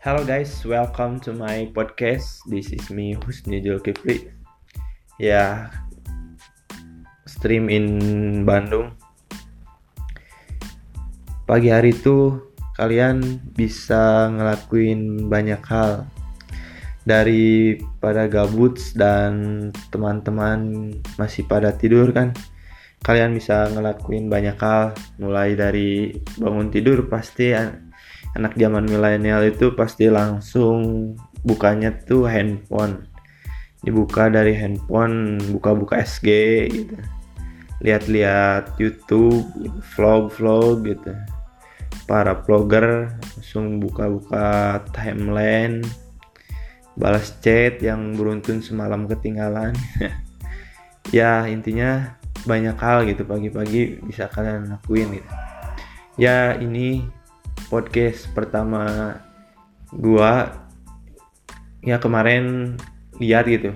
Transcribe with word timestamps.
Hello 0.00 0.24
guys, 0.24 0.64
welcome 0.64 1.20
to 1.20 1.28
my 1.36 1.68
podcast. 1.76 2.40
This 2.48 2.72
is 2.72 2.88
me 2.88 3.20
Husni 3.20 3.60
Julkifli. 3.60 4.32
Ya, 5.20 5.68
stream 7.28 7.68
in 7.68 7.84
Bandung. 8.48 8.96
Pagi 11.44 11.68
hari 11.68 11.92
itu 11.92 12.32
kalian 12.80 13.44
bisa 13.52 14.32
ngelakuin 14.32 15.28
banyak 15.28 15.60
hal 15.68 16.08
dari 17.04 17.76
pada 18.00 18.24
gabut 18.24 18.80
dan 18.96 19.68
teman-teman 19.92 20.96
masih 21.20 21.44
pada 21.44 21.76
tidur 21.76 22.08
kan 22.16 22.32
kalian 23.04 23.36
bisa 23.36 23.68
ngelakuin 23.68 24.32
banyak 24.32 24.56
hal 24.56 24.96
mulai 25.20 25.52
dari 25.52 26.16
bangun 26.40 26.72
tidur 26.72 27.04
pasti 27.04 27.52
anak 28.38 28.54
zaman 28.54 28.86
milenial 28.86 29.42
itu 29.42 29.74
pasti 29.74 30.06
langsung 30.06 31.12
bukanya 31.42 31.94
tuh 32.06 32.28
handphone. 32.28 33.06
Dibuka 33.80 34.28
dari 34.28 34.52
handphone 34.52 35.40
buka-buka 35.56 36.04
SG 36.04 36.28
gitu. 36.68 36.96
Lihat-lihat 37.80 38.76
YouTube 38.76 39.48
vlog-vlog 39.96 40.84
gitu. 40.84 41.12
Para 42.04 42.36
vlogger 42.44 43.14
langsung 43.38 43.80
buka-buka 43.80 44.78
timeline 44.92 45.80
balas 46.98 47.32
chat 47.40 47.80
yang 47.80 48.12
beruntun 48.14 48.60
semalam 48.60 49.08
ketinggalan. 49.08 49.74
Ya 51.10 51.42
intinya 51.50 52.20
banyak 52.46 52.76
hal 52.78 53.02
gitu 53.08 53.26
pagi-pagi 53.26 53.98
bisa 54.06 54.30
kalian 54.30 54.70
lakuin 54.70 55.18
gitu. 55.18 55.30
Ya 56.20 56.54
ini 56.54 57.02
podcast 57.70 58.26
pertama 58.34 59.14
gua 59.94 60.50
ya 61.80 61.96
kemarin 62.02 62.74
lihat 63.22 63.46
gitu 63.46 63.72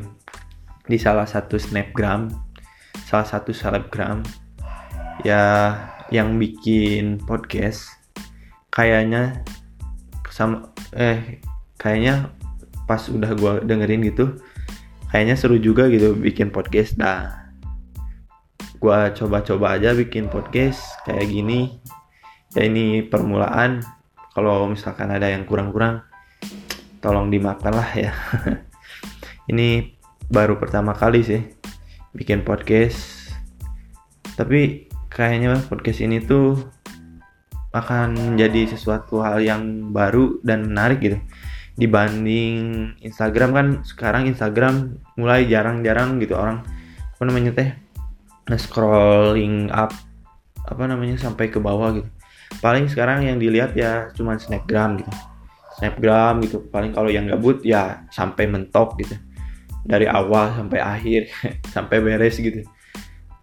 di 0.84 0.98
salah 1.00 1.24
satu 1.24 1.56
snapgram 1.56 2.28
salah 3.06 3.24
satu 3.24 3.54
selebgram 3.54 4.20
ya 5.24 5.72
yang 6.12 6.36
bikin 6.36 7.22
podcast 7.22 7.88
kayaknya 8.74 9.40
sama 10.28 10.74
eh 10.98 11.38
kayaknya 11.78 12.34
pas 12.84 13.06
udah 13.08 13.32
gua 13.38 13.52
dengerin 13.62 14.04
gitu 14.10 14.36
kayaknya 15.14 15.38
seru 15.38 15.62
juga 15.62 15.86
gitu 15.86 16.18
bikin 16.18 16.50
podcast. 16.50 16.98
Dah 16.98 17.46
gua 18.82 19.14
coba-coba 19.14 19.78
aja 19.78 19.94
bikin 19.94 20.26
podcast 20.26 20.82
kayak 21.06 21.30
gini 21.30 21.78
ya 22.54 22.62
ini 22.64 23.02
permulaan. 23.02 23.82
Kalau 24.34 24.66
misalkan 24.66 25.14
ada 25.14 25.30
yang 25.30 25.46
kurang-kurang 25.46 26.02
tolong 26.98 27.30
dimakan 27.30 27.74
lah 27.78 27.90
ya. 27.94 28.10
Ini 29.50 29.92
baru 30.26 30.56
pertama 30.58 30.96
kali 30.96 31.22
sih 31.22 31.42
bikin 32.16 32.42
podcast. 32.42 33.30
Tapi 34.34 34.90
kayaknya 35.12 35.60
podcast 35.70 36.02
ini 36.02 36.18
tuh 36.18 36.58
akan 37.70 38.34
menjadi 38.34 38.74
sesuatu 38.74 39.22
hal 39.22 39.38
yang 39.44 39.92
baru 39.94 40.42
dan 40.42 40.66
menarik 40.66 40.98
gitu. 40.98 41.18
Dibanding 41.78 42.96
Instagram 43.04 43.50
kan 43.54 43.66
sekarang 43.86 44.26
Instagram 44.26 44.98
mulai 45.14 45.46
jarang-jarang 45.46 46.18
gitu 46.18 46.34
orang 46.34 46.66
apa 47.14 47.22
namanya 47.22 47.54
teh 47.54 47.70
scrolling 48.58 49.70
up 49.70 49.94
apa 50.64 50.82
namanya 50.88 51.20
sampai 51.20 51.52
ke 51.52 51.60
bawah 51.60 51.94
gitu 51.94 52.10
paling 52.58 52.88
sekarang 52.88 53.26
yang 53.26 53.36
dilihat 53.36 53.76
ya 53.76 54.08
cuma 54.16 54.40
snapgram 54.40 55.00
gitu. 55.00 55.12
Snapgram 55.80 56.40
gitu. 56.44 56.64
Paling 56.70 56.94
kalau 56.94 57.10
yang 57.10 57.28
gabut 57.28 57.60
ya 57.66 58.06
sampai 58.08 58.48
mentok 58.48 58.96
gitu. 59.02 59.16
Dari 59.84 60.08
awal 60.08 60.56
sampai 60.56 60.80
akhir 60.80 61.28
sampai 61.74 62.00
beres 62.00 62.40
gitu. 62.40 62.64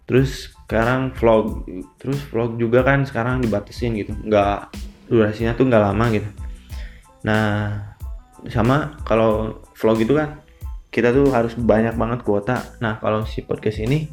Terus 0.10 0.52
sekarang 0.66 1.12
vlog 1.14 1.68
terus 2.00 2.20
vlog 2.32 2.56
juga 2.56 2.82
kan 2.82 3.04
sekarang 3.06 3.44
dibatasin 3.44 3.94
gitu. 4.00 4.16
Nggak 4.16 4.72
durasinya 5.12 5.54
tuh 5.54 5.68
nggak 5.68 5.84
lama 5.92 6.06
gitu. 6.16 6.30
Nah 7.28 7.46
sama 8.50 8.98
kalau 9.06 9.62
vlog 9.78 10.02
itu 10.02 10.18
kan 10.18 10.42
kita 10.92 11.14
tuh 11.14 11.30
harus 11.30 11.54
banyak 11.56 11.94
banget 11.96 12.20
kuota. 12.26 12.58
Nah 12.82 12.98
kalau 12.98 13.24
si 13.24 13.46
podcast 13.46 13.80
ini 13.80 14.10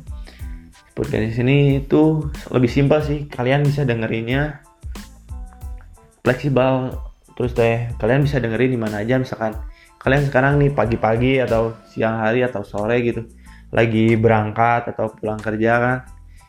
podcast 0.99 1.39
ini 1.39 1.87
tuh 1.87 2.29
lebih 2.51 2.67
simpel 2.67 2.99
sih. 3.01 3.31
Kalian 3.31 3.63
bisa 3.63 3.87
dengerinnya 3.87 4.67
fleksibel. 6.29 6.93
Terus 7.33 7.57
deh 7.57 7.89
kalian 7.97 8.29
bisa 8.29 8.37
dengerin 8.37 8.77
di 8.77 8.81
mana 8.81 9.01
aja 9.01 9.17
misalkan 9.17 9.57
kalian 9.97 10.29
sekarang 10.29 10.61
nih 10.61 10.71
pagi-pagi 10.77 11.41
atau 11.41 11.73
siang 11.89 12.21
hari 12.21 12.45
atau 12.45 12.61
sore 12.61 13.01
gitu 13.01 13.25
lagi 13.73 14.15
berangkat 14.21 14.93
atau 14.93 15.09
pulang 15.17 15.41
kerja 15.41 15.73
kan 15.81 15.99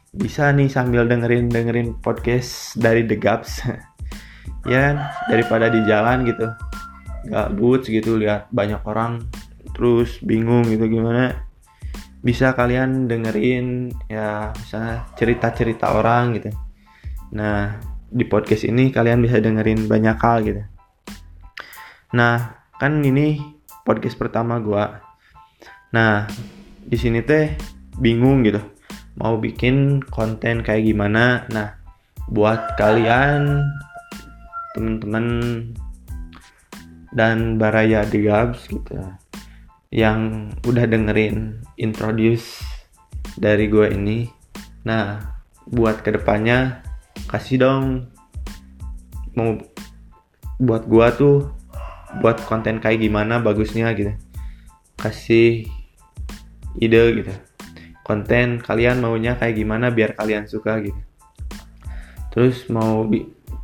bisa 0.10 0.50
nih 0.50 0.68
sambil 0.68 1.06
dengerin 1.06 1.48
dengerin 1.48 1.98
podcast 2.02 2.74
dari 2.76 3.06
The 3.06 3.18
Gaps 3.22 3.70
ya 4.74 5.14
daripada 5.30 5.70
di 5.70 5.86
jalan 5.86 6.26
gitu 6.26 6.50
gabut 7.30 7.86
gitu 7.86 8.18
lihat 8.18 8.50
banyak 8.50 8.82
orang 8.84 9.24
terus 9.76 10.20
bingung 10.20 10.66
gitu 10.68 10.90
gimana. 10.90 11.46
Bisa 12.20 12.52
kalian 12.52 13.08
dengerin 13.08 13.96
ya 14.12 14.52
misalnya 14.52 15.08
cerita-cerita 15.16 15.96
orang 15.96 16.36
gitu. 16.36 16.52
Nah 17.32 17.80
di 18.10 18.26
podcast 18.26 18.66
ini 18.66 18.90
kalian 18.90 19.22
bisa 19.22 19.38
dengerin 19.38 19.86
banyak 19.86 20.18
hal 20.18 20.38
gitu. 20.42 20.62
Nah 22.18 22.66
kan 22.82 23.06
ini 23.06 23.38
podcast 23.86 24.18
pertama 24.18 24.58
gua. 24.58 24.98
Nah 25.94 26.26
di 26.82 26.98
sini 26.98 27.22
teh 27.22 27.54
bingung 28.02 28.42
gitu. 28.42 28.60
Mau 29.22 29.38
bikin 29.38 30.02
konten 30.02 30.66
kayak 30.66 30.90
gimana? 30.90 31.46
Nah 31.54 31.78
buat 32.30 32.78
kalian 32.78 33.66
teman-teman 34.74 35.26
dan 37.14 37.58
Baraya 37.58 38.06
The 38.06 38.20
Gabs 38.22 38.70
gitu 38.70 39.02
yang 39.90 40.54
udah 40.66 40.86
dengerin 40.86 41.66
introduce 41.82 42.62
dari 43.38 43.66
gue 43.66 43.90
ini. 43.90 44.30
Nah 44.86 45.18
buat 45.66 46.06
ke 46.06 46.14
depannya 46.14 46.89
kasih 47.28 47.58
dong. 47.60 47.86
Mau 49.36 49.60
buat 50.60 50.88
gue 50.88 51.08
tuh 51.18 51.38
buat 52.24 52.42
konten 52.46 52.80
kayak 52.80 53.04
gimana 53.04 53.44
bagusnya 53.44 53.92
gitu. 53.98 54.14
Kasih 54.96 55.68
ide 56.80 57.04
gitu. 57.20 57.34
Konten 58.06 58.64
kalian 58.64 59.04
maunya 59.04 59.38
kayak 59.38 59.60
gimana 59.60 59.92
biar 59.92 60.16
kalian 60.16 60.48
suka 60.48 60.80
gitu. 60.82 61.02
Terus 62.30 62.70
mau 62.70 63.06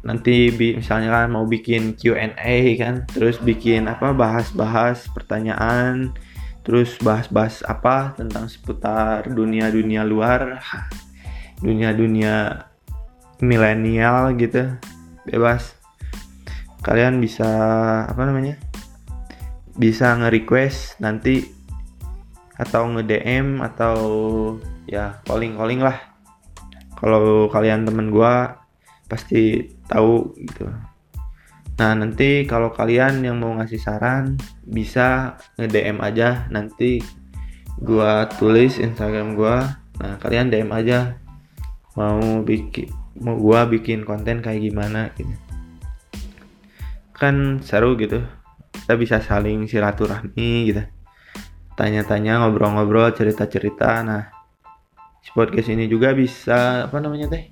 nanti 0.06 0.54
bi 0.54 0.78
misalnya 0.78 1.10
kan 1.10 1.34
mau 1.34 1.50
bikin 1.50 1.98
Q&A 1.98 2.78
kan 2.78 3.10
terus 3.10 3.42
bikin 3.42 3.90
apa 3.90 4.14
bahas-bahas 4.14 5.10
pertanyaan 5.10 6.14
terus 6.62 6.94
bahas-bahas 7.02 7.66
apa 7.66 8.14
tentang 8.18 8.50
seputar 8.50 9.30
dunia-dunia 9.30 10.02
luar. 10.02 10.62
Dunia-dunia 11.66 12.68
milenial 13.44 14.36
gitu 14.40 14.76
bebas. 15.28 15.76
Kalian 16.86 17.18
bisa 17.18 17.50
apa 18.06 18.22
namanya 18.24 18.62
bisa 19.76 20.16
nge-request 20.16 21.04
nanti 21.04 21.44
atau 22.56 22.88
nge-DM 22.96 23.60
atau 23.60 23.98
ya 24.88 25.20
calling-calling 25.28 25.84
lah. 25.84 25.98
Kalau 26.96 27.52
kalian 27.52 27.84
temen 27.84 28.08
gua 28.14 28.64
pasti 29.12 29.76
tahu 29.92 30.32
gitu. 30.40 30.72
Nah 31.76 31.92
nanti 31.92 32.48
kalau 32.48 32.72
kalian 32.72 33.20
yang 33.20 33.36
mau 33.44 33.52
ngasih 33.60 33.82
saran 33.84 34.40
bisa 34.64 35.36
nge 35.60 35.68
DM 35.68 36.00
aja. 36.00 36.48
Nanti 36.48 37.04
gua 37.84 38.32
tulis 38.40 38.80
Instagram 38.80 39.36
gua. 39.36 39.84
Nah 40.00 40.16
kalian 40.24 40.48
DM 40.48 40.72
aja. 40.72 41.20
Mau 42.00 42.44
bikin 42.44 43.05
mau 43.20 43.40
gua 43.40 43.68
bikin 43.68 44.04
konten 44.04 44.44
kayak 44.44 44.62
gimana 44.66 45.12
gitu. 45.16 45.32
Kan 47.16 47.64
seru 47.64 47.96
gitu. 47.96 48.24
Kita 48.76 48.94
bisa 49.00 49.18
saling 49.24 49.66
silaturahmi 49.66 50.52
gitu. 50.72 50.84
Tanya-tanya 51.76 52.44
ngobrol-ngobrol 52.44 53.12
cerita-cerita. 53.16 54.04
Nah 54.04 54.36
podcast 55.36 55.68
ini 55.68 55.92
juga 55.92 56.16
bisa 56.16 56.88
apa 56.88 56.98
namanya 57.04 57.28
teh? 57.28 57.52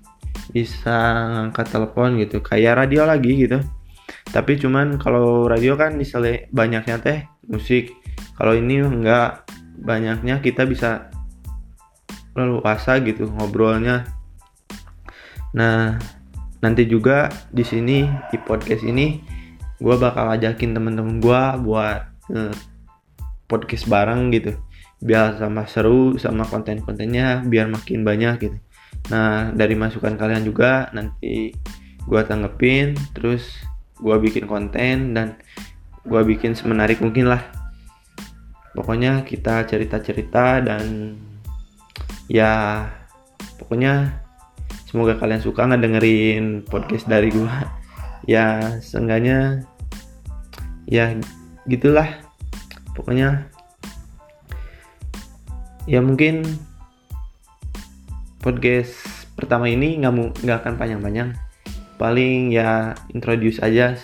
Bisa 0.56 0.96
ngangkat 1.36 1.68
telepon 1.68 2.16
gitu. 2.16 2.40
Kayak 2.40 2.88
radio 2.88 3.04
lagi 3.04 3.36
gitu. 3.36 3.60
Tapi 4.32 4.56
cuman 4.56 4.96
kalau 4.96 5.46
radio 5.52 5.76
kan 5.76 6.00
misalnya 6.00 6.48
banyaknya 6.56 6.96
teh 7.04 7.20
musik. 7.52 7.92
Kalau 8.40 8.56
ini 8.56 8.80
enggak 8.80 9.44
banyaknya 9.84 10.40
kita 10.40 10.64
bisa 10.64 11.12
leluasa 12.34 12.98
gitu 13.04 13.30
ngobrolnya 13.30 14.08
nah 15.54 15.98
nanti 16.64 16.88
juga 16.88 17.28
di 17.52 17.62
sini 17.68 18.08
di 18.32 18.38
podcast 18.40 18.88
ini 18.88 19.20
gue 19.84 19.96
bakal 20.00 20.32
ajakin 20.32 20.72
temen-temen 20.72 21.20
gue 21.20 21.44
buat 21.60 22.00
uh, 22.32 22.56
podcast 23.52 23.86
bareng 23.92 24.32
gitu. 24.32 24.56
Biar 25.04 25.36
sama 25.36 25.68
seru 25.68 26.16
sama 26.16 26.48
konten-kontennya 26.48 27.44
biar 27.44 27.68
makin 27.68 28.08
banyak 28.08 28.36
gitu. 28.40 28.58
Nah 29.12 29.52
dari 29.52 29.76
masukan 29.76 30.16
kalian 30.16 30.48
juga 30.48 30.88
nanti 30.96 31.52
gue 32.08 32.22
tanggepin 32.24 32.96
terus 33.12 33.52
gue 34.00 34.16
bikin 34.24 34.48
konten 34.48 35.12
dan 35.12 35.36
gue 36.08 36.22
bikin 36.24 36.56
semenarik 36.56 37.04
mungkin 37.04 37.28
lah. 37.28 37.44
Pokoknya 38.72 39.28
kita 39.28 39.68
cerita-cerita 39.68 40.64
dan 40.64 41.20
ya 42.32 42.88
pokoknya 43.60 44.23
semoga 44.94 45.18
kalian 45.18 45.42
suka 45.42 45.66
ngedengerin 45.66 46.62
podcast 46.70 47.10
dari 47.10 47.34
gue 47.34 47.50
ya 48.30 48.78
seenggaknya 48.78 49.66
ya 50.86 51.18
gitulah. 51.66 52.22
Pokoknya 52.94 53.50
ya 55.90 55.98
mungkin 55.98 56.46
podcast 58.38 58.94
pertama 59.34 59.66
ini 59.66 59.98
nggak 59.98 60.46
nggak 60.46 60.58
akan 60.62 60.78
panjang-panjang. 60.78 61.34
Paling 61.98 62.54
ya 62.54 62.94
introduce 63.18 63.66
aja. 63.66 63.98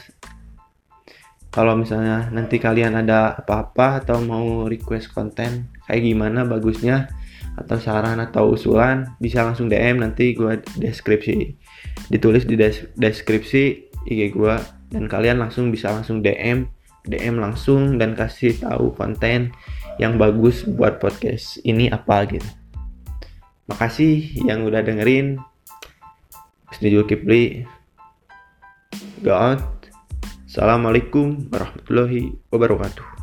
Kalau 1.53 1.77
misalnya 1.77 2.33
nanti 2.33 2.57
kalian 2.57 2.97
ada 2.97 3.37
apa-apa 3.37 4.01
atau 4.01 4.25
mau 4.25 4.65
request 4.65 5.13
konten 5.13 5.69
kayak 5.85 6.01
gimana 6.01 6.49
bagusnya 6.49 7.13
atau 7.59 7.77
saran 7.77 8.23
atau 8.23 8.55
usulan 8.55 9.15
bisa 9.19 9.43
langsung 9.43 9.67
DM 9.67 9.99
nanti 9.99 10.31
gue 10.33 10.63
deskripsi 10.79 11.59
ditulis 12.07 12.47
di 12.47 12.55
des 12.55 12.87
deskripsi 12.95 13.63
IG 14.07 14.31
gue 14.33 14.55
dan 14.89 15.05
kalian 15.05 15.43
langsung 15.43 15.69
bisa 15.69 15.91
langsung 15.91 16.23
DM 16.23 16.65
DM 17.07 17.39
langsung 17.39 17.97
dan 17.97 18.13
kasih 18.13 18.59
tahu 18.59 18.93
konten 18.95 19.55
yang 19.99 20.15
bagus 20.15 20.63
buat 20.63 21.01
podcast 21.03 21.59
ini 21.67 21.91
apa 21.91 22.23
gitu. 22.27 22.45
Makasih 23.69 24.45
yang 24.47 24.65
udah 24.65 24.81
dengerin. 24.81 25.37
Studio 26.73 27.05
Kipli. 27.05 27.65
Go. 29.21 29.35
Assalamualaikum 30.49 31.49
warahmatullahi 31.53 32.33
wabarakatuh. 32.49 33.18